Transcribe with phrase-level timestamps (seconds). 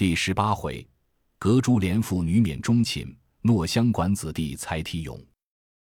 [0.00, 0.88] 第十八回，
[1.38, 5.22] 隔珠连妇女免钟寝，诺香馆子弟才体勇。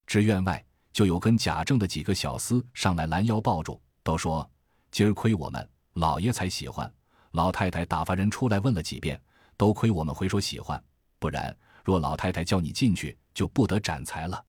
[0.06, 4.46] 至院外，就有跟贾政的几个小厮上来拦腰抱住，都说
[4.92, 6.92] ：“今儿亏我们老爷才喜欢，
[7.30, 9.18] 老太太打发人出来问了几遍，
[9.56, 10.78] 都亏我们回说喜欢，
[11.18, 14.44] 不然若老太太叫你进去，就不得展才了。”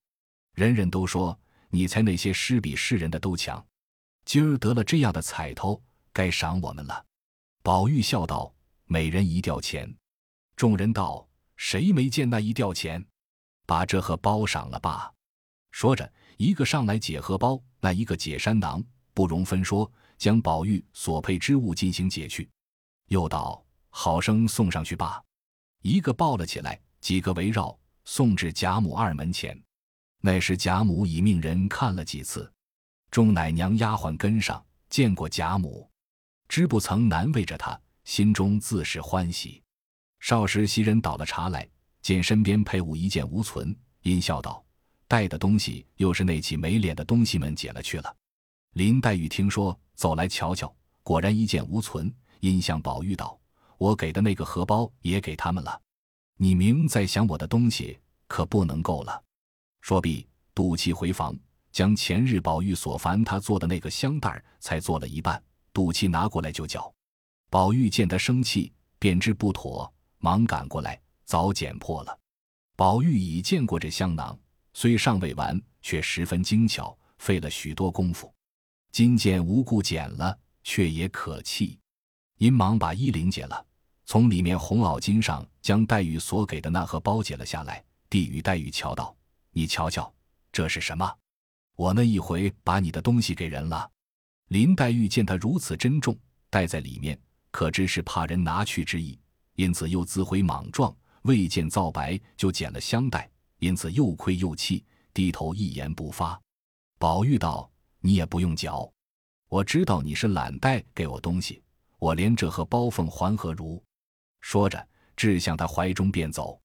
[0.52, 1.40] 人人都说
[1.70, 3.66] 你才那些诗比世人的都强，
[4.26, 7.06] 今儿得了这样的彩头，该赏我们了。
[7.62, 8.52] 宝玉笑道。
[8.86, 9.92] 每人一吊钱，
[10.56, 11.26] 众人道
[11.56, 13.04] ：“谁没见那一吊钱？
[13.66, 15.12] 把这荷包赏了吧。”
[15.72, 22.48] 说着，一个上来解荷包，那一个解山囊，不容分说，将宝玉所配之物进行解去。
[23.08, 25.22] 又道：“好生送上去吧。”
[25.82, 29.60] 一个抱了起来，几个围绕送至贾母二门前。
[30.20, 32.50] 那时贾母已命人看了几次，
[33.10, 35.90] 众奶娘丫鬟跟上见过贾母，
[36.48, 37.78] 知不曾难为着她。
[38.04, 39.62] 心中自是欢喜。
[40.20, 41.68] 少时袭人倒了茶来，
[42.00, 44.64] 见身边配物一件无存，阴笑道
[45.06, 48.16] ：“带的东西又是那起没脸的东西们捡了去了。”
[48.72, 53.38] 林黛玉听说，走来瞧瞧，果然一件无存，阴向宝玉道
[53.78, 55.80] ：“我给的那个荷包也给他们了。
[56.36, 59.22] 你明在想我的东西，可不能够了。”
[59.82, 61.38] 说毕，赌气回房，
[61.70, 65.42] 将前日宝玉所烦他做的那个香袋才做了一半，
[65.72, 66.92] 赌气拿过来就嚼。
[67.54, 69.88] 宝玉见他生气，便知不妥，
[70.18, 72.18] 忙赶过来，早剪破了。
[72.74, 74.36] 宝玉已见过这香囊，
[74.72, 78.34] 虽尚未完，却十分精巧，费了许多功夫。
[78.90, 81.78] 今见无故剪了，却也可气，
[82.38, 83.64] 因忙把衣领解了，
[84.04, 89.16] 从里面红袄巾上将黛玉所给的那盒包解了下来，递与黛玉瞧道
[89.54, 90.12] ：“你瞧瞧，
[90.50, 91.08] 这是什么？
[91.76, 93.88] 我那一回把你的东西给人了。”
[94.50, 96.18] 林黛玉见他如此珍重，
[96.50, 97.16] 带在里面。
[97.54, 99.16] 可知是怕人拿去之意，
[99.54, 106.38] 因此又自悔莽撞，未见皂白就捡了香袋，因此又愧又气，低头一言不发。
[106.98, 107.70] 宝玉道
[108.02, 108.92] ：“你也不用搅，
[109.48, 111.62] 我知道你是懒带给我东西，
[112.00, 113.80] 我连这和包凤还何如？”
[114.42, 116.60] 说着，掷向他怀中便走。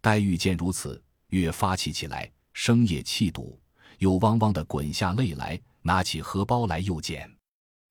[0.00, 3.60] 黛玉见如此，越发气起来，声也气堵，
[3.98, 7.28] 又汪汪的滚下泪来，拿起荷包来又捡。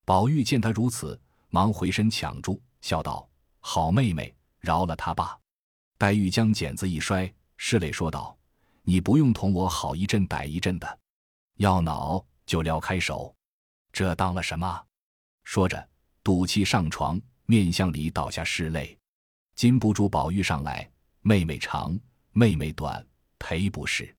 [0.06, 1.20] 宝玉见他如此。
[1.50, 3.28] 忙回身抢住，笑道
[3.60, 5.38] ：“好妹妹，饶了他吧。”
[5.98, 8.36] 黛玉将剪子一摔，拭泪说道
[8.84, 10.98] ：“你不用同我好一阵歹一阵的，
[11.56, 13.34] 要恼就撩开手，
[13.92, 14.84] 这当了什么？”
[15.44, 15.88] 说着，
[16.22, 18.96] 赌气上床，面向里倒下拭泪。
[19.54, 20.88] 禁不住宝玉上来
[21.22, 21.98] ：“妹妹长，
[22.32, 23.04] 妹妹短，
[23.38, 24.14] 赔不是。”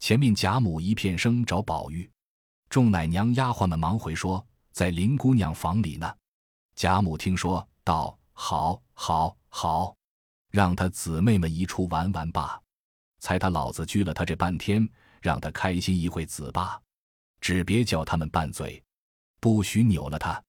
[0.00, 2.10] 前面贾母一片声找宝玉，
[2.68, 6.14] 众奶娘丫鬟们忙回说：“在林姑娘房里呢。”
[6.74, 9.96] 贾母听说，道：“好，好，好，
[10.50, 12.60] 让他姊妹们一处玩玩罢。
[13.20, 14.86] 才他老子拘了他这半天，
[15.22, 16.80] 让他开心一会子罢，
[17.40, 18.82] 只别叫他们拌嘴，
[19.40, 20.42] 不许扭了他。”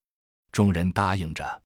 [0.51, 1.61] 众人答应着。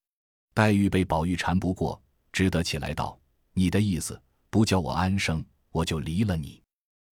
[0.53, 3.17] 黛玉被宝玉缠不过，只得起来道
[3.53, 6.61] ：“你的意思不叫我安生，我就离了你。”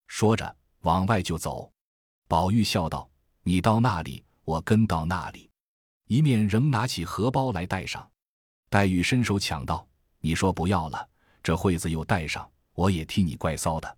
[0.07, 1.71] 说着往外就走。
[2.27, 3.09] 宝玉笑道
[3.43, 5.49] ：“你到那里，我跟到那里。”
[6.07, 8.09] 一面仍拿起荷包来戴上，
[8.69, 9.85] 黛玉伸手抢道
[10.19, 11.07] ：“你说不要了，
[11.43, 13.97] 这惠子又戴上，我也替你怪臊的。”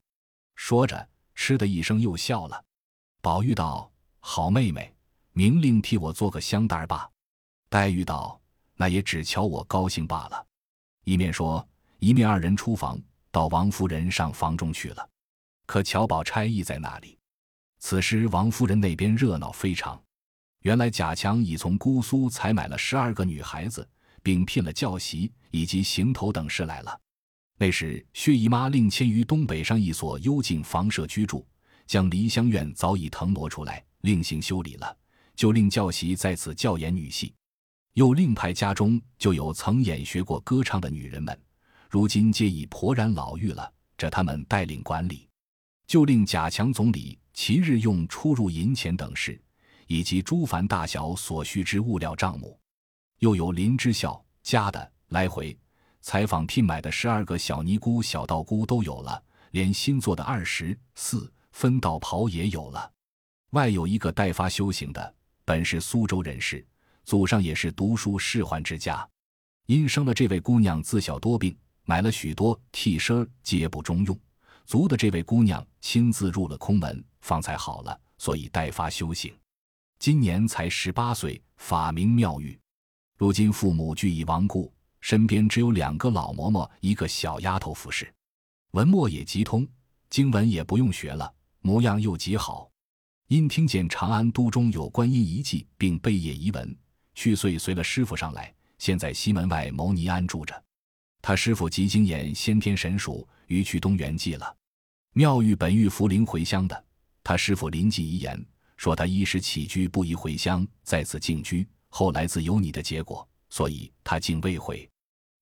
[0.56, 2.64] 说着，嗤的一声又笑了。
[3.22, 4.94] 宝玉道：“好妹妹，
[5.34, 7.10] 明令替我做个香袋吧。”
[7.70, 8.42] 黛玉道
[8.76, 10.46] ：“那也只瞧我高兴罢了。”
[11.06, 11.66] 一面说，
[12.00, 13.00] 一面二人出房，
[13.30, 15.10] 到王夫人上房中去了。
[15.68, 17.20] 可巧宝钗亦在那里。
[17.78, 20.02] 此时王夫人那边热闹非常。
[20.70, 23.90] 原来贾强已从姑苏采买了十二个女孩子，
[24.22, 26.96] 并聘了教习以及行头等事来了。
[27.58, 31.44] 那时薛姨妈另迁于东北上一所幽静房舍居住，
[31.88, 34.96] 将梨香院早已腾挪出来，另行修理了，
[35.36, 37.34] 就令教习在此教演女戏。
[37.96, 41.36] 又另派家中就有曾演学过歌唱的女人们，
[41.90, 45.28] 如今皆已颇然老妪了，这他们带领管理，
[45.88, 49.42] 就令贾强总理其日用出入银钱等事。
[49.90, 52.56] 以及诸凡大小所需之物料账目，
[53.18, 55.58] 又有林之孝家的来回
[56.00, 62.92] 采访聘买的十二个小尼姑、小道姑都有了，连新做的二十四分道袍也有了。
[63.50, 66.64] 外有一个代发修行的，本是苏州人士，
[67.04, 69.10] 祖上也是读书仕宦之家，
[69.66, 74.16] 因生了这位姑娘自小多病，买了许多替身皆不中用，
[74.68, 79.34] 足的这位姑娘亲自入了空门，方才好了，所以代发修行。
[80.00, 82.58] 今年才十八岁，法名妙玉。
[83.18, 88.10] 如今父母俱已亡故，身边只有两个老嬷嬷，一个小丫头服侍。
[88.72, 89.68] 文墨也极通，
[90.10, 91.30] 经文也不用学了，
[91.60, 92.72] 模样又极好。
[93.28, 96.78] 因听见长安都中有观音遗迹，并贝叶遗文，
[97.14, 100.64] 去岁随了师傅上来，现在西门外牟尼庵住着。
[101.22, 104.56] 他师傅极精研先天神属，于去东圆寂了。
[105.12, 106.86] 妙玉本欲扶灵回乡的，
[107.22, 108.42] 他师傅临济遗言
[108.80, 111.68] 说他衣食起居不宜回乡，在此静居。
[111.90, 114.90] 后来自有你的结果，所以他竟未回。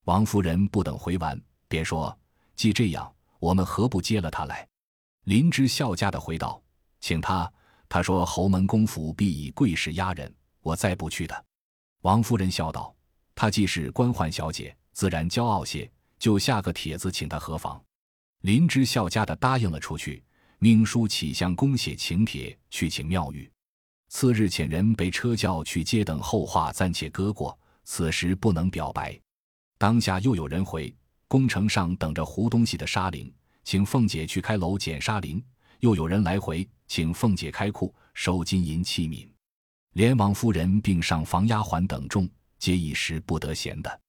[0.06, 2.18] 王夫人不等回完，便说
[2.58, 4.68] ：“既这样，我们何不接了他来？”
[5.26, 6.60] 林之孝家的回道
[7.00, 7.48] ：“请他。”
[7.88, 11.46] 他说：“侯门公府必以贵势压人，我再不去的。”
[12.02, 12.92] 王夫人笑道
[13.36, 15.88] ：“她既是官宦小姐，自然骄傲些，
[16.18, 17.80] 就下个帖子请她何妨？”
[18.42, 20.24] 林之孝家的答应了出去，
[20.60, 23.50] 命书启相公写请帖去请妙玉。
[24.10, 27.58] 次日遣人被车轿去接，等后话暂且搁过。
[27.84, 29.18] 此时不能表白。
[29.78, 30.94] 当下又有人回，
[31.28, 33.34] 宫城上等着胡东西的沙林，
[33.64, 35.42] 请凤姐去开楼捡沙林。
[35.80, 39.30] 又有人来回，请凤姐开库收金银器皿。
[39.94, 42.28] 连王夫人并上房丫鬟等众，
[42.58, 44.02] 皆一时不得闲的。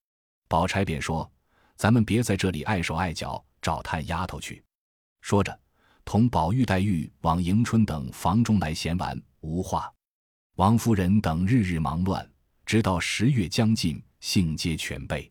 [0.48, 1.30] 宝钗便说
[1.76, 4.64] ：“咱们别在这里碍手碍脚，找探丫头去。”
[5.20, 5.56] 说着，
[6.08, 9.92] 同宝玉、黛玉往迎春等房中来闲玩，无话。
[10.54, 12.26] 王夫人等日日忙乱，
[12.64, 15.30] 直到十月将近，性皆全备。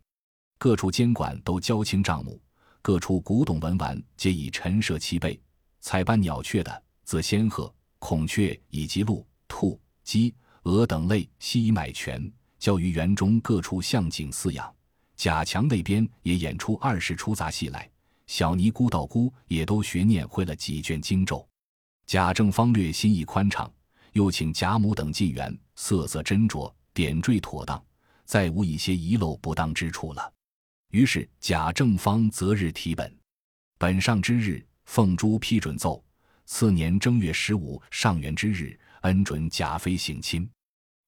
[0.56, 2.40] 各处监管都交清账目，
[2.80, 5.42] 各处古董文玩皆已陈设齐备。
[5.80, 10.32] 采斑鸟雀的，自仙鹤、孔雀以及鹿、兔、鸡、
[10.62, 14.72] 鹅等类，悉已买全，交于园中各处向景饲养。
[15.16, 17.90] 贾强那边也演出二十出杂戏来，
[18.28, 21.44] 小尼姑、道姑也都学念会了几卷经咒。
[22.06, 23.68] 贾政方略心意宽敞，
[24.12, 27.82] 又请贾母等进园，色色斟酌，点缀妥当，
[28.24, 30.32] 再无一些遗漏不当之处了。
[30.90, 33.12] 于是贾政方择日提本，
[33.76, 34.64] 本上之日。
[34.90, 36.02] 凤珠批准奏，
[36.46, 40.48] 次年正月十五上元之日，恩准贾妃省亲。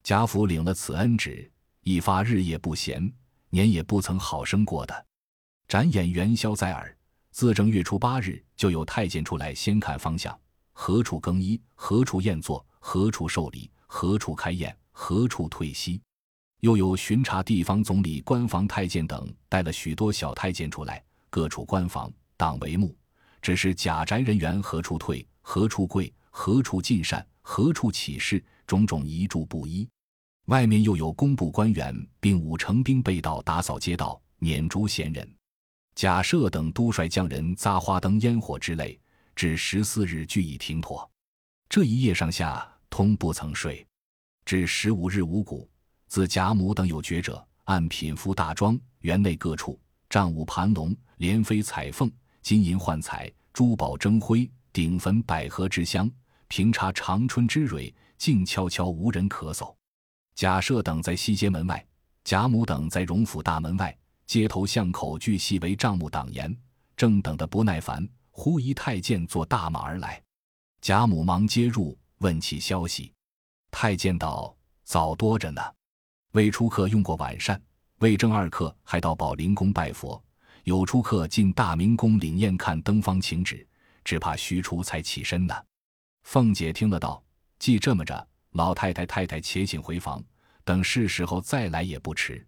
[0.03, 1.51] 贾府领了此恩旨，
[1.81, 3.11] 一发日夜不闲，
[3.49, 5.05] 年也不曾好生过的。
[5.67, 6.95] 展演元宵在耳，
[7.31, 10.37] 自正月初八日，就有太监出来先看方向，
[10.73, 15.99] 何处更衣，何处宴坐，何处受礼，何处开宴，何处退息。
[16.59, 22.95] 又有巡查地方总理、官房太监等，带了许多小太监出来，各处官房挡帷幕。
[23.41, 29.87] 只是贾宅人员何处退，何处跪，何处进膳，何处起事，种种遗嘱不一。
[30.45, 35.27] 外面又有工部官员，并五成兵备道打扫街道，撵逐闲人。
[35.95, 38.99] 贾赦等都率将人扎花灯、烟火之类，
[39.35, 41.09] 至十四日俱已停妥。
[41.69, 43.85] 这一夜上下通不曾睡，
[44.45, 45.69] 至十五日五谷，
[46.07, 49.79] 自贾母等有觉者，按品服大庄园内各处
[50.09, 52.11] 帐舞盘龙，连飞彩凤。
[52.41, 56.09] 金银幻彩，珠宝争辉，顶焚百合之香，
[56.47, 59.75] 平插长春之蕊，静悄悄无人咳嗽。
[60.33, 61.85] 贾赦等在西街门外，
[62.23, 63.95] 贾母等在荣府大门外，
[64.31, 66.55] 街头巷口俱系为帐幕挡严，
[66.95, 70.23] 正等得不耐烦，忽一太监坐大马而来，
[70.79, 73.11] 贾母忙接入，问其消息。
[73.71, 74.55] 太监道
[74.87, 75.61] ：“早多着呢，
[76.31, 77.61] 未出客用过晚膳，
[77.99, 80.23] 未正二刻还到宝林宫拜佛。”
[80.63, 83.67] 有出客进大明宫领宴看登方请旨，
[84.05, 85.53] 只怕徐出才起身呢。
[86.23, 87.21] 凤姐听了道
[87.59, 90.23] ：“既这么着，老太太太太且请回房，
[90.63, 92.47] 等是时候再来也不迟。”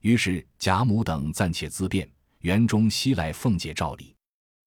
[0.00, 2.08] 于是贾母等暂且自便，
[2.40, 4.14] 园中西来凤姐照礼，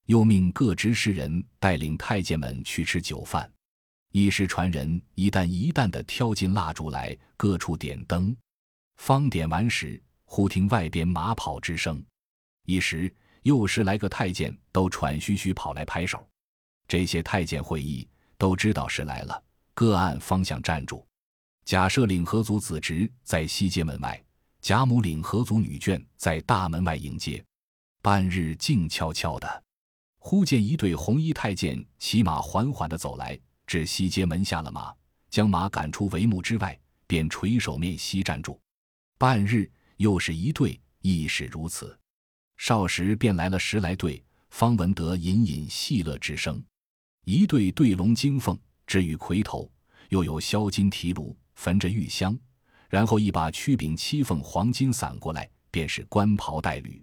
[0.07, 3.49] 又命各执事人带领太监们去吃酒饭。
[4.11, 8.35] 一时传人一担一担的挑进蜡烛来，各处点灯。
[8.97, 12.03] 方点完时，忽听外边马跑之声。
[12.65, 16.27] 一时又十来个太监都喘吁吁跑来拍手，
[16.89, 18.07] 这些太监会议，
[18.37, 19.41] 都知道是来了，
[19.73, 21.07] 各按方向站住。
[21.63, 24.21] 假设领合族子侄在西街门外，
[24.61, 27.43] 贾母领合族女眷在大门外迎接。
[27.99, 29.63] 半日静悄悄的，
[30.19, 34.93] 忽见一队红衣太监骑马缓缓的走来，至西街门下了马，
[35.31, 38.59] 将马赶出帷幕之外，便垂手面西站住。
[39.17, 41.97] 半日又是一队，亦是如此。
[42.57, 46.63] 少时便来了十来对，方闻得隐隐戏乐之声。
[47.25, 49.67] 一对对龙金凤，置于魁头；
[50.09, 52.37] 又有销金提炉，焚着玉香，
[52.91, 57.01] 然后一把曲柄七凤黄金伞过来，便是官袍带履。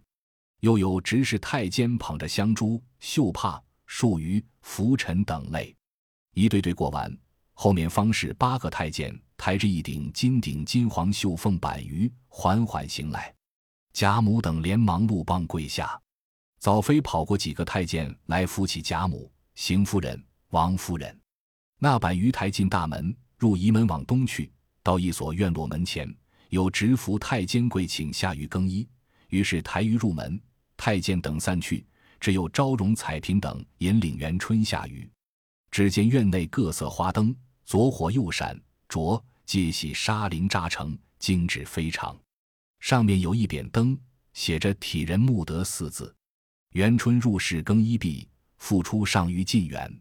[0.60, 5.74] 又有执事太监捧着香珠、绣帕、束鱼、拂尘等类。
[6.34, 7.10] 一对对过完，
[7.54, 13.34] 后面方是八个太监抬着一顶金顶金黄绣凤板鱼，缓缓行来。
[13.94, 15.98] 贾母等连忙怒棒跪下。
[16.58, 21.18] 早飞跑过几个太监来扶起贾母、邢夫人、王夫人。
[21.78, 24.52] 那板鱼抬进大门，入仪门往东去，
[24.88, 26.10] 到一所院落门前，
[26.48, 28.88] 有执服太监跪请下狱更衣。
[29.28, 30.40] 于是抬鱼入门，
[30.78, 31.84] 太监等散去，
[32.18, 35.06] 只有昭容、彩屏等引领元春下狱。
[35.70, 42.18] 只见院内各色花灯，左火右闪，着皆系纱绫扎成，精致非常。
[42.80, 43.94] 上面有一匾灯，
[44.32, 46.16] 写着“体仁慕德”四字。
[46.72, 48.26] 元春入室更衣毕，
[48.56, 50.00] 复出上于进园，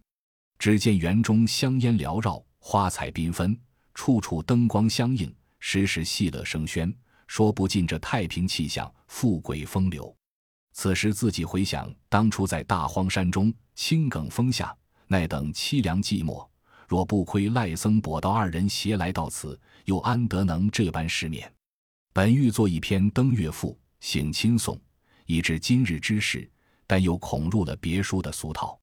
[0.58, 3.60] 只见园中香烟缭绕，花彩缤纷，
[3.98, 6.94] 处处灯光相映，时时戏乐声喧，
[7.25, 10.16] 说不尽这太平气象、富贵风流。
[10.72, 14.74] 此时自己回想当初在大荒山中青埂峰下
[15.08, 16.48] 那等凄凉寂寞，
[16.88, 21.51] 若不亏赖僧跛道二人携来到此，又安得能这般失眠？
[22.13, 24.80] 本欲作一篇登月赋，醒亲诵，
[25.25, 26.48] 以至今日之事。
[26.86, 28.80] 但又恐入了别书的俗套，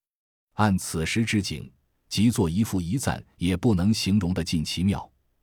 [0.54, 1.73] 按此时之景，
[2.14, 5.00] 即作一赋一赞，也不能形容得尽其妙；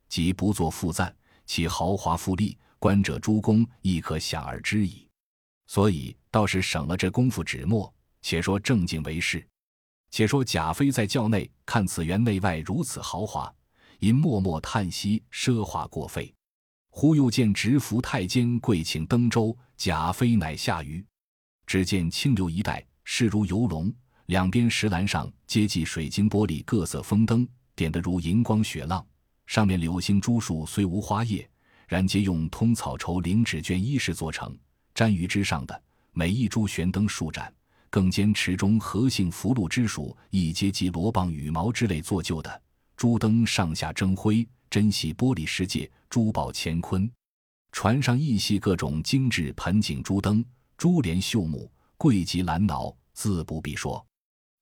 [0.08, 1.14] 即不作赋赞，
[1.46, 5.06] 其豪华富丽，观者诸公亦可想而知矣。
[5.68, 7.94] 所以倒是省了这功夫纸墨。
[8.22, 9.46] 且说正经为事，
[10.12, 13.54] 且说贾妃在轿内看此园内外如此豪华，
[14.00, 16.34] 因默默叹息奢华过费。
[16.90, 21.04] 忽又见执服太监跪请登舟，贾妃乃下舆。
[21.68, 23.94] 只见清流一带，势如游龙，
[24.28, 29.06] 两边石栏上皆系水晶玻璃各色风灯，点得如银光雪浪。
[29.48, 31.50] 上面柳星珠树虽无花叶，
[31.88, 34.58] 然皆用通草绸绫纸绢衣饰做成。
[34.96, 37.54] 粘于之上的每一株悬灯数盏，
[37.90, 42.62] 更兼池中何姓福禄之属，亦皆系罗棒羽毛之类做就的。
[42.96, 47.12] 珠灯上下争辉，珍稀玻璃世界，珠宝乾坤。
[47.74, 50.44] 船上亦系各种精致盆景珠灯。
[50.78, 54.06] 珠帘绣幕，贵极兰脑，自不必说。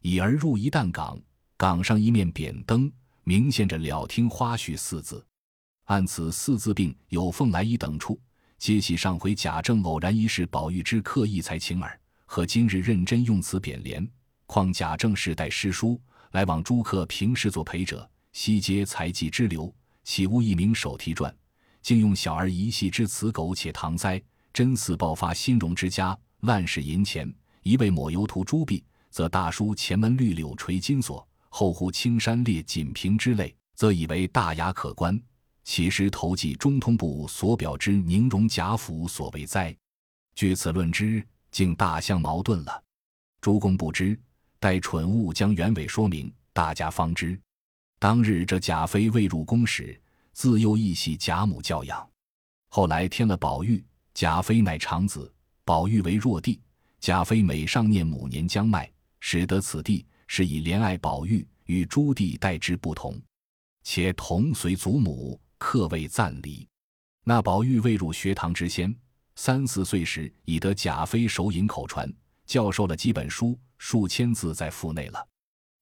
[0.01, 1.19] 已而入一担岗，
[1.57, 2.91] 岗上一面扁灯，
[3.23, 5.25] 明现着“了听花絮”四字。
[5.85, 8.19] 按此四字并有凤来仪等处，
[8.57, 11.99] 皆系上回贾政偶然一事宝玉之刻意才情耳。
[12.25, 14.07] 和今日认真用此扁联，
[14.45, 15.99] 况贾政世代诗书，
[16.31, 21.35] 来往诸客平时作陪者，悉皆才技之流，岂无一名手提传？
[21.81, 24.21] 竟用小儿一戏之词苟且搪哉！
[24.53, 27.33] 真似爆发新荣之家，烂使银钱。
[27.63, 35.19] 一味抹油涂朱壁，则大书前门绿柳垂金锁，后户青山列锦屏之类，则以为大雅可观。
[35.63, 39.75] 其实投寄中通部所表之宁荣贾府所为哉？
[40.33, 42.83] 据此论之，竟大相矛盾了。
[43.41, 44.19] 诸公不知，
[44.59, 47.39] 待蠢物将原委说明，大家方知。
[47.99, 50.01] 当日这贾妃未入宫时，
[50.33, 52.09] 自幼亦系贾母教养，
[52.69, 53.83] 后来添了宝玉。
[54.13, 55.31] 贾妃乃长子，
[55.63, 56.59] 宝玉为弱弟。
[56.99, 63.19] 贾妃每上念母年将迈，使得此地是以怜爱宝玉，与诸弟待之不同。
[63.83, 66.67] 且同随祖母，客位暂离。
[67.23, 68.95] 那宝玉未入学堂之先，
[69.35, 72.11] 三四岁时已得贾妃手引口传，
[72.45, 75.27] 教授了几本书，数千字在腹内了。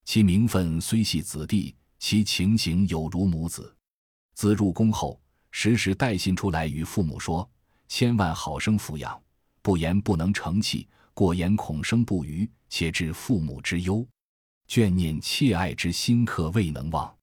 [0.04, 3.74] 其名分虽系子弟，其情形有如母子。
[4.34, 7.48] 自入宫后，时时带信出来与父母说。
[7.88, 9.18] 千万好生抚养，
[9.62, 14.06] 不言不能成器，过言恐生不虞，且致父母之忧，
[14.68, 17.14] 眷念切爱之心可未能忘。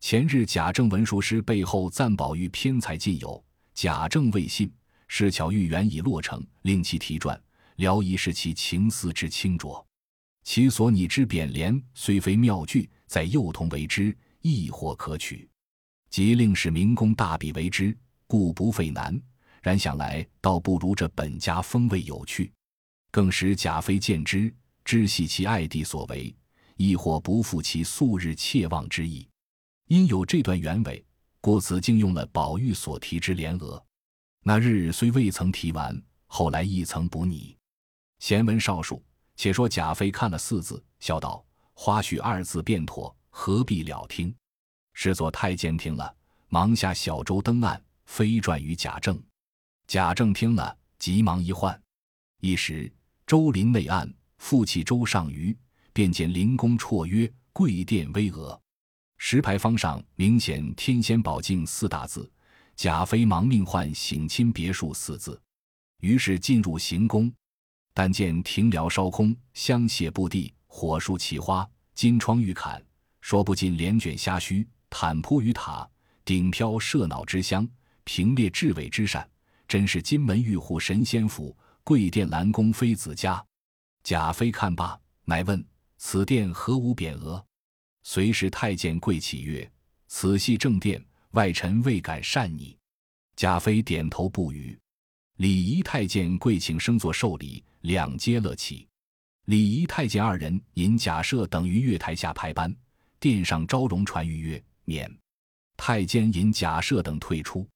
[0.00, 3.42] 前日贾政文书师背后赞宝玉偏才尽有，
[3.74, 4.72] 贾政未信，
[5.08, 7.40] 是巧玉原已落成，令其题传，
[7.76, 9.86] 聊以示其情思之清浊。
[10.42, 15.48] 其所拟之匾联虽非妙句，在幼童为之，亦或可取。
[16.10, 17.96] 即令使民工大笔为之，
[18.26, 19.18] 故不费难。
[19.62, 22.52] 然想来，倒不如这本家风味有趣，
[23.12, 24.52] 更使贾妃见之，
[24.84, 26.34] 知系其爱弟所为，
[26.76, 29.28] 亦或不负其素日切望之意。
[29.88, 31.04] 因有这段原委，
[31.40, 33.82] 故此竟用了宝玉所题之联额。
[34.44, 37.56] 那日虽未曾题完，后来亦曾补拟。
[38.18, 39.02] 闲文少述，
[39.36, 44.34] 且说贾妃看了四字，笑道：“花絮二字便妥，何必了听？”
[44.94, 46.14] 是作太监听了，
[46.48, 49.20] 忙下小舟登岸，飞转于贾政。
[49.86, 51.80] 贾政听了，急忙一唤。
[52.40, 52.92] 一时，
[53.26, 54.12] 周林内岸，
[54.42, 55.56] 复起周上虞，
[55.92, 58.58] 便见灵宫绰约，贵殿巍峨，
[59.16, 62.28] 石牌坊上明显“天仙宝镜”四大字。
[62.74, 65.40] 贾妃忙命唤“省亲别墅”四字。
[66.00, 67.32] 于是进入行宫，
[67.94, 72.84] 但见庭僚烧空，香榭布地，火树奇花，金窗玉槛，
[73.20, 75.88] 说不尽帘卷虾须，毯铺于塔，
[76.24, 77.66] 顶飘麝脑之香，
[78.02, 79.26] 平列雉尾之扇。
[79.68, 83.42] 真是金门玉户神仙府，贵殿兰宫妃子家。
[84.02, 85.64] 贾妃看罢，乃问
[85.96, 87.44] ：“此殿何无匾额？”
[88.02, 89.70] 随时太监跪起曰
[90.08, 92.76] ：“此系正殿，外臣未敢擅拟。”
[93.36, 94.76] 贾妃点头不语。
[95.36, 98.86] 礼仪太监跪请升座受礼，两皆乐起。
[99.46, 102.74] 礼仪太监二人引贾赦等于月台下排班，
[103.18, 105.10] 殿上昭容传谕曰：“免。”
[105.76, 107.66] 太监引贾赦等退出。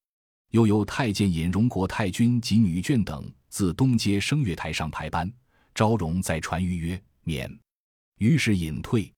[0.51, 5.33] 又有太监引荣国太君及女眷等自东街升月台上排班。
[5.77, 7.55] 昭容再传谕曰：“免。”
[8.17, 9.13] 于是隐退。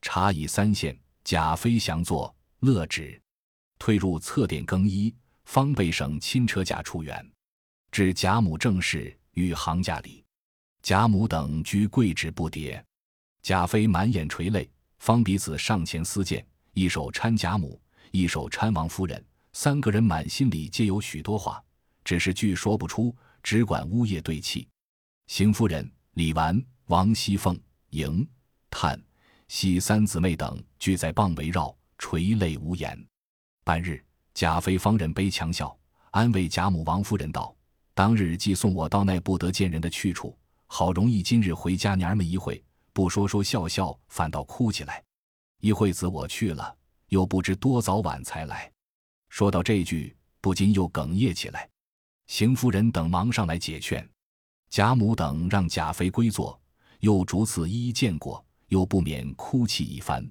[0.00, 3.20] 茶已三献，贾妃降坐，乐止。
[3.76, 5.12] 退入侧殿更衣，
[5.46, 7.28] 方被省亲车驾出园。
[7.90, 10.24] 至贾母正室，与行驾礼。
[10.80, 12.80] 贾母等居跪止不迭。
[13.42, 14.70] 贾妃满眼垂泪，
[15.00, 17.82] 方彼此上前私见，一手搀贾母，
[18.12, 19.26] 一手搀王夫人。
[19.54, 21.60] 三个人满心里皆有许多话，
[22.04, 24.68] 只是句说不出，只管呜咽对泣。
[25.26, 25.90] 邢夫人。
[26.16, 28.26] 李纨、王熙凤、迎、
[28.70, 28.98] 叹、
[29.48, 32.98] 喜三姊妹等俱在傍围绕，垂泪无言。
[33.62, 35.78] 半日，贾妃方忍悲强笑，
[36.12, 37.54] 安慰贾母、王夫人道
[37.92, 45.04] ：“当日既送我到那不得见人的去处，好容易今日回家娘们一会，不说说笑笑，反倒哭起来。
[45.60, 46.74] 一会子我去了，
[47.08, 48.72] 又不知多早晚才来。”
[49.28, 51.68] 说到这句，不禁又哽咽起来。
[52.26, 54.08] 邢夫人等忙上来解劝。
[54.70, 56.60] 贾母等让贾妃归坐，
[57.00, 60.28] 又逐次一一见过，又不免哭泣一番。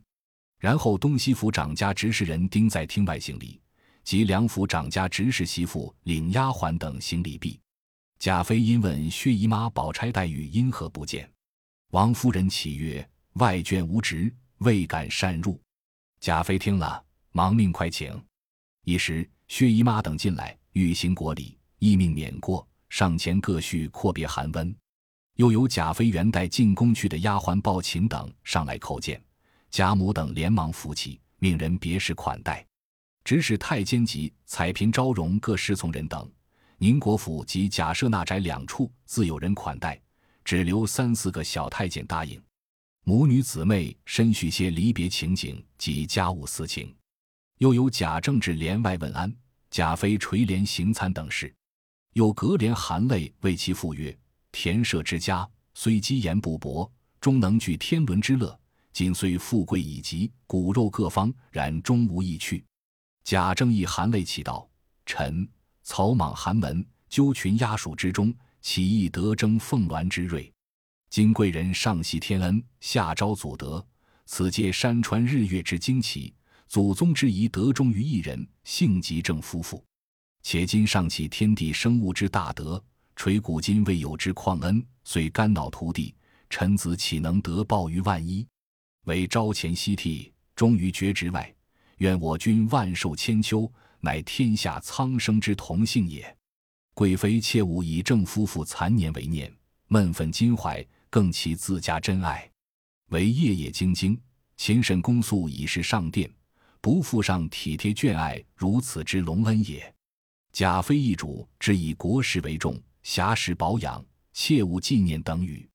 [0.59, 3.61] 然后东西府长家执事人丁在厅外行礼，
[4.03, 7.59] 及两府长家执事媳妇领丫鬟等行礼毕。
[8.19, 11.29] 贾妃因问薛姨妈宝钗黛玉因何不见，
[11.91, 15.59] 王夫人启曰：“外眷无职，未敢擅入。”
[16.21, 18.19] 贾妃听了，忙命快请。
[18.85, 22.67] 一时薛姨妈等进来，欲行国礼，亦命免过。
[22.97, 24.73] 上前各叙阔别寒温，
[25.35, 29.21] 又有贾妃元带进宫去的丫鬟抱琴等上来叩见，
[29.69, 32.65] 贾母等连忙扶起，命人别事款待。
[33.25, 36.31] 指使太监及彩嫔昭容各侍从人等，
[36.77, 40.01] 宁国府及贾赦那宅两处自有人款待，
[40.45, 42.41] 只留三四个小太监答应。
[43.03, 46.95] 母女姊妹深叙些离别情景及家务私情，
[47.57, 49.35] 又有贾政至帘外问安，
[49.69, 51.53] 贾妃垂帘行餐等事。
[52.15, 54.17] 有隔帘含泪为其父曰
[54.49, 58.57] ：“田舍之家，虽积言不薄，终能具天伦之乐。
[58.93, 62.63] 今虽富贵已极，骨肉各方，然终无意去。”
[63.25, 64.65] 贾政亦含泪祈道
[65.05, 65.45] ：“臣
[65.83, 70.49] 草莽寒门，鸠群鸦鼠之中，岂易得争凤鸾之瑞？
[71.09, 73.85] 今贵人上系天恩，下招祖德，
[74.25, 76.33] 此借山川日月之惊奇，
[76.69, 79.83] 祖宗之遗得忠于一人，幸极正夫妇。”
[80.45, 82.81] 且今上启天地生物之大德，
[83.15, 86.13] 垂古今未有之旷恩，遂肝脑涂地，
[86.51, 88.45] 臣子岂能得报于万一？
[89.05, 91.51] 唯朝前夕替，终于绝职外。
[91.97, 93.67] 愿我君万寿千秋，
[94.01, 96.37] 乃天下苍生之同幸也。
[96.93, 99.51] 贵妃切勿以正夫妇残年为念，
[99.87, 102.47] 闷愤襟怀，更其自家真爱。
[103.09, 104.15] 唯夜夜兢兢，
[104.57, 106.31] 勤审公诉，以示上殿，
[106.81, 109.91] 不负上体贴眷爱如此之隆恩也。
[110.55, 115.69] 贾妃一主只以国事为重，暇时保养，切勿纪念等语。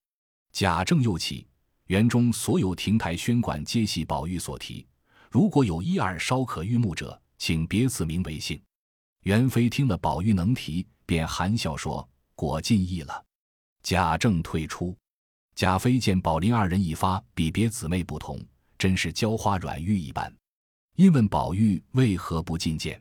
[0.52, 1.46] 贾政又起，
[1.88, 4.86] 园中所有亭台轩馆皆系宝玉所题，
[5.30, 8.58] 如果有一二稍可御目者，请别赐名为姓。
[9.24, 13.22] 元妃听了宝玉能题，便含笑说：“果尽意了。”
[13.84, 14.96] 贾政退出。
[15.54, 18.40] 贾妃见宝林二人一发比别姊妹不同，
[18.78, 20.34] 真是娇花软玉一般，
[20.96, 22.98] 因问宝玉为何不进见，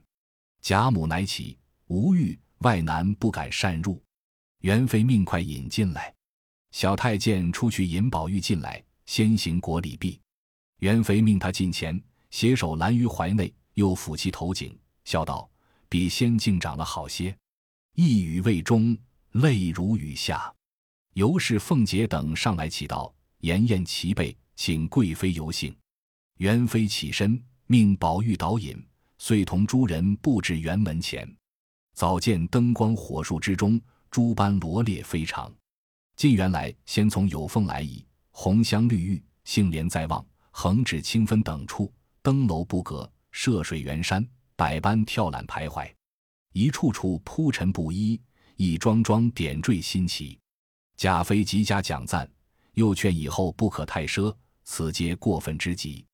[0.59, 1.57] 贾母乃起。
[1.89, 3.99] 无欲，外男不敢擅入。
[4.61, 6.13] 元妃命快引进来。
[6.71, 10.19] 小太监出去引宝玉进来，先行国礼毕。
[10.81, 11.99] 元妃命他近前，
[12.29, 15.49] 携手拦于怀内，又抚其头颈，笑道
[15.89, 17.35] ：“比仙境长了好些。”
[17.97, 18.95] 一语未终，
[19.31, 20.53] 泪如雨下。
[21.15, 25.75] 尤氏、凤姐等上来祈道：“妍妍齐备，请贵妃游幸。
[26.37, 28.79] 元妃起身，命宝玉导引，
[29.17, 31.27] 遂同诸人布置园门前。
[31.99, 33.77] 早见灯光火树之中，
[34.09, 35.53] 诸般罗列非常。
[36.15, 45.91] 近原来，先从有凤来仪、红香绿玉、杏帘在望、横指清分等处，登楼不隔，涉水圆山，百般跳览徘徊，
[46.53, 48.17] 一处处铺陈不一，
[48.55, 50.39] 一桩桩点缀新奇。
[50.95, 52.31] 贾妃极加奖赞，
[52.75, 54.33] 又劝以后不可太奢，
[54.63, 56.05] 此皆过分之极。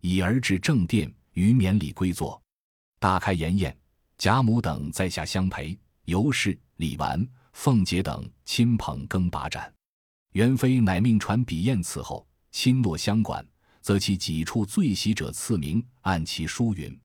[0.00, 2.42] 已而至正殿，于冕礼归坐，
[2.98, 3.76] 大开筵宴。
[4.18, 9.72] 贾母等在下相陪，尤氏、李纨、凤姐等亲朋更把盏。
[10.32, 13.46] 元妃乃命传笔砚伺候，亲落相管，
[13.80, 16.98] 则其几处罪喜者赐名，按其书云：“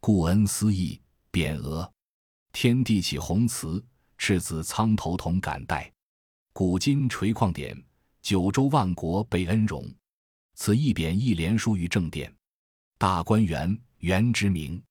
[0.00, 1.00] 故恩思义，
[1.32, 1.90] 匾额。
[2.52, 3.82] 天地起宏词，
[4.18, 5.90] 赤子苍头同感戴。
[6.52, 7.82] 古今垂旷典，
[8.20, 9.90] 九州万国被恩荣。
[10.54, 12.30] 此一匾一连书于正殿。
[12.98, 14.82] 大观园，元之名。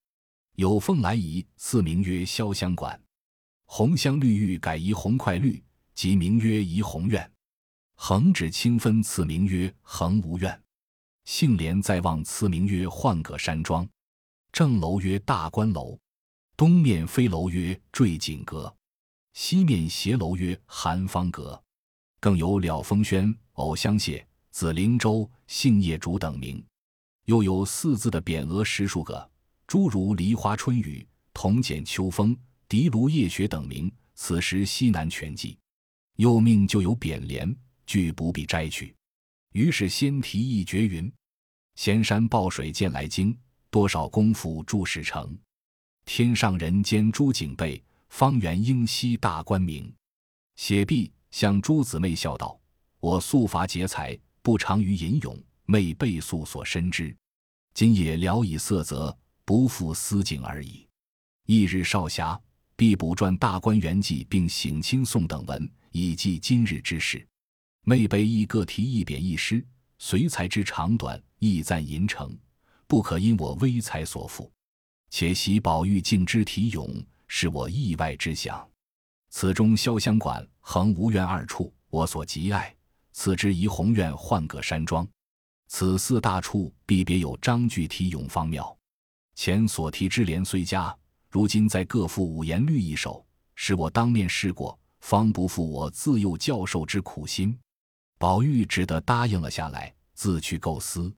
[0.62, 2.96] 有凤来仪，赐名曰潇湘馆；
[3.66, 5.60] 红香绿玉改仪红快绿，
[5.96, 7.32] 即名曰怡红院。
[7.96, 10.62] 横指清芬，赐名曰恒无院。
[11.26, 13.90] 杏帘在望，赐名曰浣葛山庄。
[14.52, 15.98] 正楼曰大观楼。
[16.56, 18.72] 东面飞楼曰坠锦阁，
[19.34, 21.60] 西面斜楼曰寒芳阁，
[22.20, 26.64] 更有了风轩、藕香榭、紫灵洲、杏叶竹等名。
[27.26, 29.31] 又有四字的匾额十数个，
[29.72, 33.90] 诸如梨花春雨、铜剪秋风、荻芦夜雪等名。
[34.16, 35.58] 此时西南全记。
[36.18, 37.56] 又命就有扁联，
[37.86, 38.94] 俱不必摘取。
[39.54, 41.10] 于是先题一绝云
[41.76, 43.34] ：“仙山抱水见来经，
[43.70, 45.40] 多少功夫铸石成。”
[46.04, 49.90] 天上人间诸景备，方圆应西大观明。
[50.58, 52.60] 写毕，向诸姊妹笑道
[53.00, 57.16] ：“我素乏节才，不长于吟咏，昧背素所深知。
[57.74, 59.18] 今也聊以色泽，
[59.52, 60.88] 不负思景而已。
[61.48, 62.40] 翌日少暇，
[62.78, 67.28] 必补撰《大观园记》，并省亲送等文，以记今日之事。
[67.84, 69.62] 妹辈亦各题一匾一诗，
[69.98, 72.34] 随才之长短，亦赞吟成，
[72.88, 74.50] 不可因我微才所负。”
[75.12, 76.90] 且喜宝玉敬之体咏，
[77.28, 78.66] 是我意外之想。
[79.32, 82.74] 此中潇湘馆、恒无苑二处，我所极爱；
[83.12, 85.06] 此之怡红院、换葛山庄，
[85.68, 88.78] 此四大处必别有章句体咏方妙。
[89.44, 90.96] 前所提之联虽佳，
[91.28, 93.26] 如今再各赋五言律一首，
[93.56, 97.58] 使我当面试过，方不负我自幼教授之苦心。
[98.20, 101.12] 宝玉只得答应了下来，自去构思。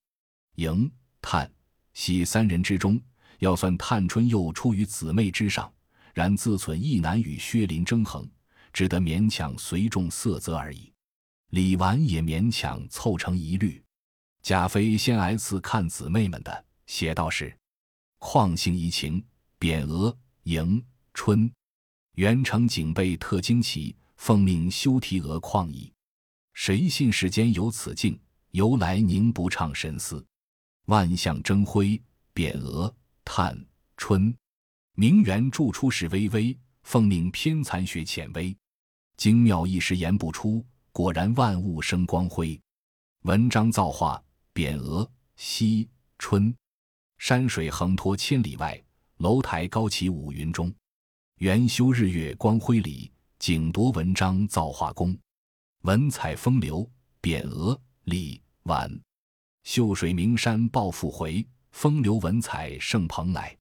[0.56, 0.90] 迎、
[1.22, 1.52] 叹、
[1.92, 2.98] 喜三人之中。
[3.40, 5.70] 要算探春又出于姊妹之上，
[6.14, 8.26] 然自忖亦难与薛林争衡，
[8.72, 10.94] 只得勉强随众色泽而已。
[11.50, 13.84] 李纨也勉强凑成一律。
[14.42, 17.54] 贾妃先挨次看姊妹们的，写道是：
[18.26, 19.22] 况性怡情，
[19.60, 20.82] 匾额迎
[21.14, 21.52] 春，
[22.16, 25.92] 元成警备特惊奇，奉命修题额旷矣。
[26.54, 28.18] 谁信世间有此境？
[28.52, 30.26] 由来宁不畅神思？
[30.86, 32.02] 万象争辉，
[32.34, 32.92] 匾额。
[33.26, 33.62] 叹
[33.98, 34.34] 春，
[34.96, 38.56] 名媛著出时微微，奉命偏残学浅微，
[39.18, 40.66] 精妙一时言不出。
[40.94, 42.60] 果然万物生光辉。
[43.24, 46.56] 文章造化，匾额惜春，
[47.26, 48.78] 山水横托千里外，
[49.20, 50.70] 楼台高起五云中。
[51.38, 53.10] 元修日月光辉里，
[53.40, 55.18] 景夺文章造化功。
[55.84, 56.86] 文采风流，
[57.22, 58.92] 匾额李婉，
[59.64, 61.48] 秀水名山抱复回。
[61.72, 63.58] 风流文采盛蓬莱，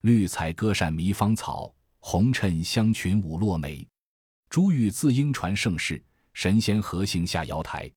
[0.00, 3.86] 绿彩歌扇迷芳草，红衬香裙舞落梅。
[4.50, 7.88] 珠玉自应传盛世，神仙何幸下瑶台？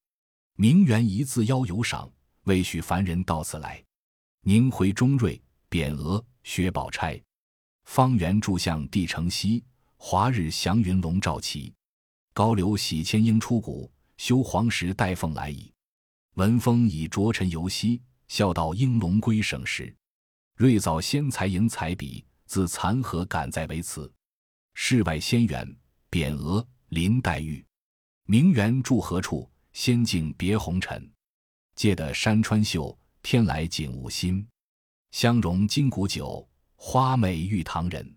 [0.53, 2.07] 名媛一字邀有赏，
[2.43, 3.83] 未许凡人到此来。
[4.43, 7.21] 宁回中瑞，匾额薛宝钗。
[7.84, 9.63] 方圆柱像帝城西，
[9.97, 11.73] 华日祥云龙照齐。
[12.34, 15.71] 高流喜千英出谷，修黄石带凤来矣。
[16.36, 18.02] 文风以浊尘游兮。
[18.30, 19.91] 笑道：“应龙归省时，
[20.56, 24.13] 瑞藻仙才迎彩笔，自残荷赶在为词。
[24.75, 25.75] 世外仙缘，
[26.12, 27.65] 匾额林黛玉。
[28.25, 29.49] 名媛住何处？
[29.73, 31.12] 仙境别红尘。
[31.73, 34.45] 借得山川秀，天来景物新。
[35.12, 38.15] 香容金谷酒，花美玉堂人。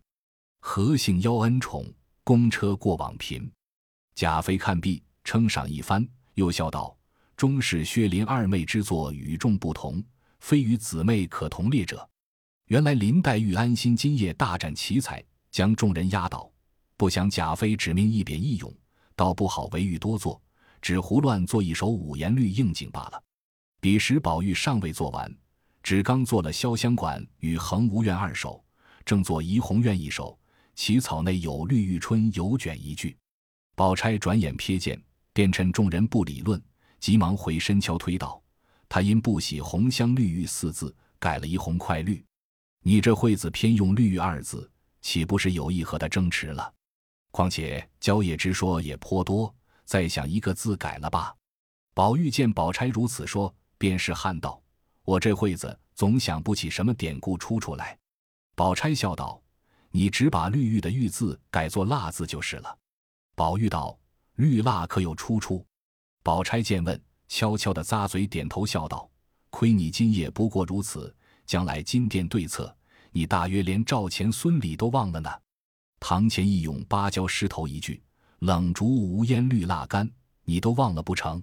[0.60, 3.50] 何幸邀恩宠，公车过往频。”
[4.14, 6.96] 贾妃看毕，称赏一番，又笑道。
[7.36, 10.02] 终是薛林二妹之作与众不同，
[10.40, 12.08] 非与姊妹可同列者。
[12.66, 16.50] 原来林黛玉安心今夜大展奇才，将众人压倒。
[16.96, 18.72] 不想贾妃指命一匾一咏，
[19.16, 20.40] 倒不好为玉多作，
[20.80, 23.20] 只胡乱做一首五言律应景罢了。
[23.82, 25.36] 彼时宝玉尚未做完，
[25.82, 28.64] 只刚做了潇湘馆与恒无怨二首，
[29.04, 30.38] 正做怡红院一首，
[30.76, 33.16] 起草内有绿玉春有卷一句。
[33.74, 36.62] 宝钗转眼瞥见，便趁众人不理论。
[37.00, 38.40] 急忙回身敲推道
[38.88, 42.24] ：“他因不喜‘红香绿玉’四字，改了一‘红快绿’。
[42.86, 46.72] 你这惠子偏用‘绿玉’二字，岂不是有意和他争持了？
[47.32, 49.52] 况且蕉叶之说也颇多，
[49.84, 51.34] 再想一个字改了吧。”
[51.94, 54.62] 宝玉见宝钗如此说，便是喊道
[55.02, 57.98] ：“我这会子总想不起什么典故出处来。”
[58.54, 59.42] 宝钗笑道
[59.90, 62.78] ：“你只把绿玉的玉字改作蜡字就是了。
[63.34, 63.98] 宝玉道
[64.38, 65.66] ：“绿蜡可有出处？”
[66.22, 69.10] 宝钗见问，悄悄的咂嘴点头，笑道
[69.50, 71.12] ：“亏你今夜不过如此，
[71.44, 72.72] 将来金殿对策，
[73.10, 75.28] 你大约连赵钱孙李都忘了呢。”
[75.98, 78.00] 堂前一咏芭蕉诗头一句
[78.38, 80.08] ：“冷烛无烟绿蜡干”，
[80.46, 81.42] 你都忘了不成？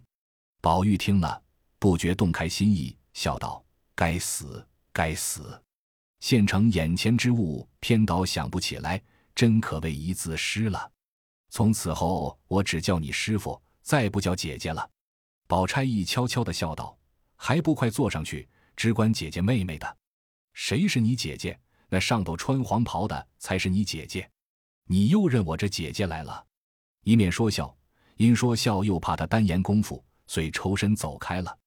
[0.62, 1.42] 宝玉听了，
[1.80, 3.64] 不觉动开心意，笑道
[3.96, 5.60] ：“该死，该死！
[6.20, 9.02] 现成眼前之物，偏倒想不起来，
[9.34, 10.92] 真可谓一字失了。
[11.50, 14.88] 从此后，我只叫你师傅。”再不叫姐姐了，
[15.48, 16.96] 宝钗亦悄悄的笑道
[17.36, 19.98] ：“还不快坐上去，只管姐姐妹妹的。
[20.54, 21.60] 谁是你姐姐？
[21.88, 24.30] 那上头穿黄袍的才是你姐姐。
[24.84, 26.46] 你又认我这姐姐来了？”
[27.04, 27.76] 一面说笑，
[28.18, 31.58] 因说笑又怕他单言功夫，遂抽身走开了。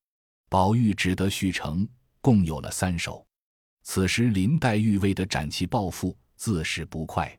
[0.52, 1.88] 宝玉只得续成，
[2.20, 3.26] 共有了三首。
[3.84, 7.34] 此时林黛玉为得展旗报复，自是不快，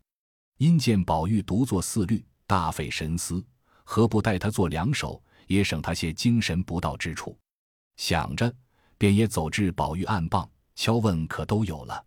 [0.57, 3.45] 因见宝玉独作四律，大费神思。
[3.83, 7.37] 何不带他做两首，也省他些精神不到之处。
[7.97, 8.51] 想着，
[8.97, 12.03] 便也走至宝玉案傍，敲问可都有了。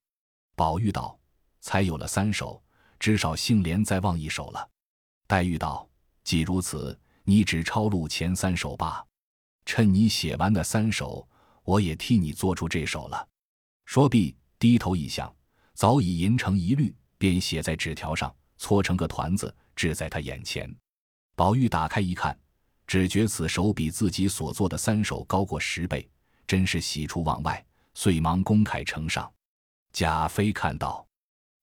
[0.56, 1.16] 宝玉道
[1.62, 2.60] ：“才有了三首，
[2.98, 4.68] 至少杏莲再忘一首了。”
[5.28, 5.88] 黛玉道
[6.24, 9.06] ：“既如此，你只抄录前三首罢。
[9.66, 11.28] 趁你写完那三首，
[11.64, 13.28] 我也替你做出这首了。”
[13.84, 15.30] 说毕，低头一想，
[15.74, 20.74] 早已吟成一律，便写在纸条上，搓成个团子，置在他眼前。
[21.34, 22.34] 宝玉打开一看，
[22.86, 26.08] 只觉此手比自己所做的三首高过十倍，
[26.46, 29.30] 真是喜出望外，遂忙公楷呈上。
[29.92, 31.06] 贾妃看到，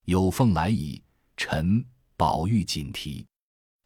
[0.04, 1.02] 有凤来矣。
[1.36, 1.84] 臣
[2.16, 3.26] 宝玉锦题，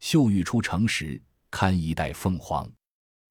[0.01, 1.19] 秀玉出城时，
[1.51, 2.71] 堪一代凤凰。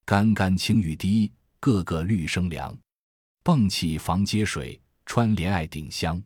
[0.08, 2.74] 干干青玉滴，个个绿生凉。
[3.44, 6.24] 迸起房接水，穿帘爱顶香。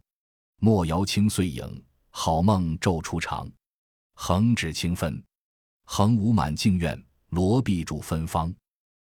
[0.57, 3.51] 莫摇清碎影，好梦昼初长。
[4.13, 5.19] 横指清分。
[5.85, 8.53] 横无满镜院，罗壁筑芬芳。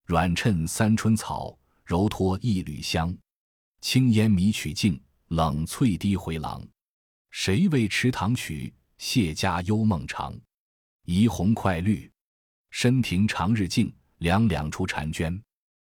[0.06, 3.12] 软衬三春草，柔托一缕香。
[3.80, 6.64] 轻烟迷曲径，冷翠滴回廊。
[7.32, 8.72] 谁为池塘曲？
[8.98, 10.32] 谢家幽梦长。
[11.06, 12.08] 怡红快绿，
[12.70, 13.92] 深庭长日静。
[14.20, 15.42] 两两出婵娟。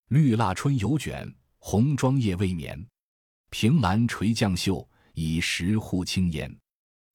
[0.09, 2.87] 绿蜡春犹卷，红妆夜未眠。
[3.49, 6.55] 凭栏垂绛袖，以石护青烟。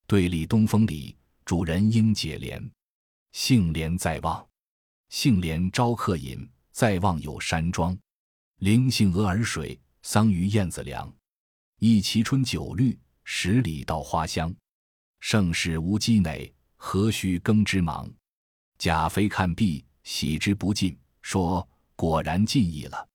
[0.07, 2.61] 对立东风里，主人应解怜。
[3.31, 4.45] 杏帘在望，
[5.09, 6.47] 杏帘招客饮。
[6.71, 7.95] 在望有山庄，
[8.57, 11.15] 灵杏鹅儿水，桑榆燕子梁。
[11.77, 14.51] 一齐春酒绿，十里稻花香。
[15.19, 18.11] 盛世无积馁，何须耕织忙？
[18.79, 23.07] 贾妃看毕，喜之不尽，说：“果然尽意了。”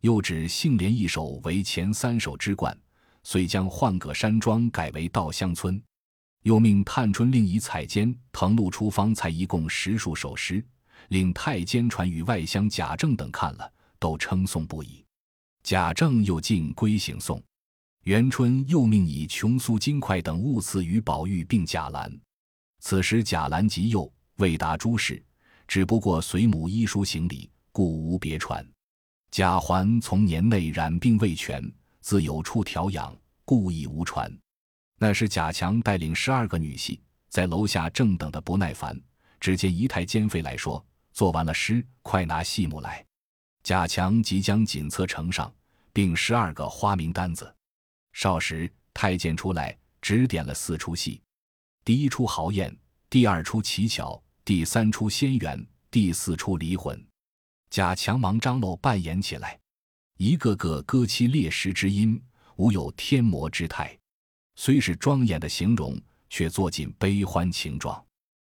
[0.00, 2.74] 又指杏帘一首为前三首之冠，
[3.24, 5.80] 遂将换葛山庄改为稻香村。
[6.44, 10.64] 又命探春另以彩笺誊录出方才一共十数首诗，
[11.08, 15.04] 令太监传与外乡贾政等看了，都称颂不已。
[15.64, 17.42] 贾政又进归行送。
[18.04, 22.10] 元春又命以琼酥金块等物赐与宝玉并贾兰。
[22.80, 25.20] 此时贾兰及幼，未达诸事，
[25.68, 28.66] 只不过随母医书行礼，故无别传。
[29.30, 34.34] 贾环从年内染病未痊，自有处调养，故亦无传。
[34.98, 38.98] 那时贾强带领十二个女戏在楼下正等的不耐烦，
[39.38, 43.04] 只见姨太监飞来说：“做完了诗，快拿戏目来。”
[43.62, 45.54] 贾强即将锦册呈上，
[45.92, 47.54] 并十二个花名单子。
[48.14, 51.20] 少时，太监出来指点了四出戏：
[51.84, 52.74] 第一出豪宴，
[53.10, 56.98] 第二出奇巧，第三出仙缘，第四出离魂。
[57.68, 59.60] 贾强忙张罗扮演起来，
[60.16, 62.18] 一个个歌凄烈石之音，
[62.56, 63.94] 无有天魔之态。
[64.56, 68.02] 虽是庄严的形容，却做尽悲欢情状。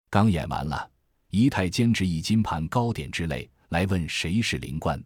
[0.10, 0.90] 刚演完了，
[1.30, 5.00] 姨太监执一金盘糕点之类来问谁是灵官，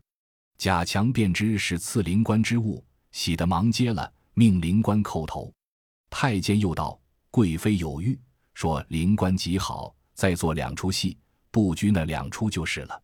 [0.58, 5.54] 贾强便知是赐灵官之物，喜得忙接了，命灵官叩头。
[6.10, 6.98] 太监又道
[7.30, 8.18] ：“贵妃有谕，
[8.54, 11.18] 说灵官极好，再做两出戏，
[11.52, 13.02] 不拘那两出就是了。”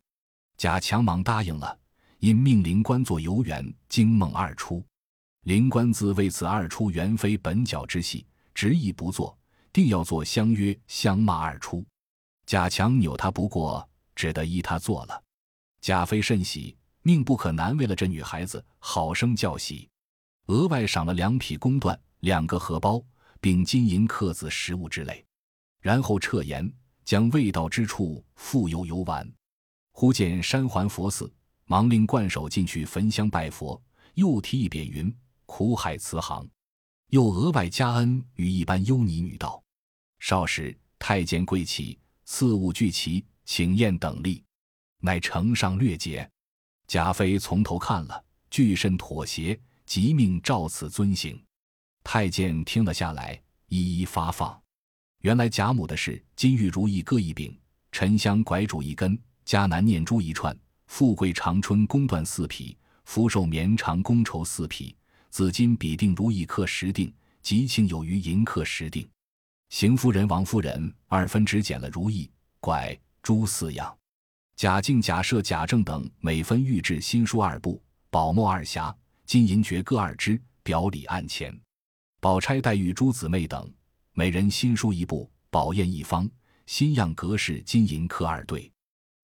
[0.58, 1.78] 贾强忙答应了，
[2.18, 4.84] 因命灵官做游园惊梦二出。
[5.44, 9.36] 灵官自为此二出原非本角之戏，执意不做，
[9.72, 11.84] 定要做相约相骂二出。
[12.46, 15.22] 贾强扭他不过，只得依他做了。
[15.80, 19.88] 贾妃甚喜，命不可难为了这女孩子，好生教习。
[20.46, 23.02] 额外赏了两匹公缎、两个荷包，
[23.40, 25.24] 并金银刻字食物之类。
[25.80, 26.72] 然后撤言，
[27.04, 29.30] 将未到之处复游游玩。
[29.92, 31.32] 忽见山环佛寺，
[31.66, 33.80] 忙令冠手进去焚香拜佛，
[34.14, 35.14] 又提一匾云。
[35.46, 36.48] 苦海慈航，
[37.10, 39.62] 又额外加恩与一般优尼女道
[40.18, 44.42] ：“少时，太监贵齐，赐物俱齐，请宴等例，
[45.00, 46.28] 乃呈上略解。
[46.88, 51.40] 贾妃从头看了，俱甚妥协，即命照此遵行。
[52.02, 54.63] 太监听了下来，一一发放。
[55.24, 57.58] 原来贾母的事：金玉如意各一柄，
[57.90, 60.54] 沉香拐主一根，迦南念珠一串，
[60.86, 64.94] 富贵长春宫缎四匹，福寿绵长宫绸四匹，
[65.30, 67.10] 紫金比定如意刻十锭，
[67.40, 69.08] 吉庆有余银刻十锭。
[69.70, 73.96] 邢夫人、王夫人二分只捡了如意、拐、珠四样。
[74.56, 81.58] 贾敬、贾赦、贾政等每分御制新书二部，宝墨二匣，金银爵各二只，表里案前。
[82.20, 83.72] 宝钗、黛玉诸姊妹等
[84.16, 86.30] 每人新书一部，宝砚一方，
[86.66, 88.70] 新样格式金银刻二对，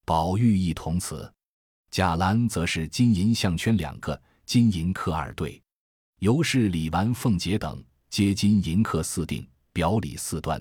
[0.04, 1.32] 宝玉一同词。
[1.92, 5.62] 贾兰则是金银项圈两个，金银刻二对。
[6.18, 10.60] 尤氏、李纨、凤姐等皆金银刻四锭，表里四端，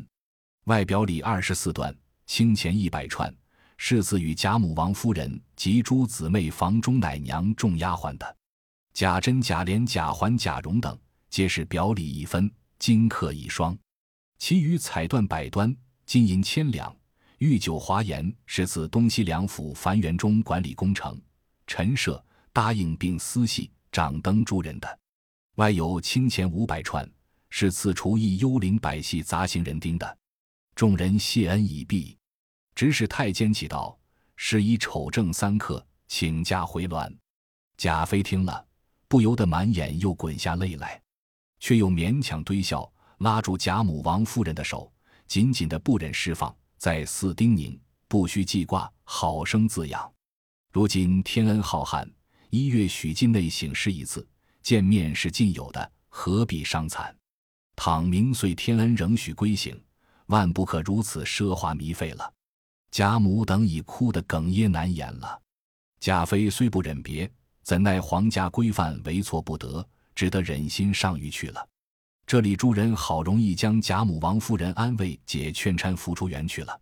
[0.65, 1.91] 外表里二十四段，
[2.27, 3.35] 清钱一百串。
[3.77, 8.37] 是赐与贾母、王夫人及诸姊妹、房中奶娘、众丫鬟的。
[8.93, 10.95] 贾珍、贾琏、贾环、贾蓉等，
[11.31, 13.75] 皆是表里一分，金刻一双。
[14.39, 15.75] 其余彩缎百端，
[16.05, 16.95] 金银千两。
[17.39, 21.21] 御酒华筵是自东西两府樊园中管理工程，
[21.67, 22.23] 陈设
[22.53, 24.99] 答应并私系掌灯诸人的。
[25.55, 27.07] 外有清钱五百串，
[27.49, 30.17] 是赐厨艺幽灵百戏杂行人丁的。
[30.73, 32.17] 众人谢恩已毕。
[32.73, 33.97] 指使太监起道，
[34.37, 37.13] 是以丑正三刻，请假回銮。
[37.75, 38.65] 贾妃听了，
[39.09, 41.01] 不由得满眼又滚下泪来，
[41.59, 44.91] 却又勉强堆笑，拉住贾母、王夫人的手，
[45.27, 47.77] 紧紧的不忍释放，再四叮咛：
[48.07, 50.11] 不须记挂，好生自养。
[50.71, 52.09] 如今天恩浩瀚，
[52.49, 54.27] 一月许境内省事一次，
[54.61, 57.15] 见面是尽有的，何必伤残？
[57.75, 59.73] 倘明岁天恩仍许归省，
[60.27, 62.33] 万不可如此奢华糜费了。
[62.91, 65.39] 贾母等已哭得哽咽难言了，
[65.99, 67.31] 贾妃虽不忍别，
[67.63, 71.68] 怎奈皇家规范为错不得，只得忍心上谕去了。
[72.29, 76.79] 这里诸人好容易将贾母、王夫人安慰解劝搀扶出园去了。